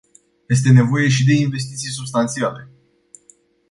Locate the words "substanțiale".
1.91-2.69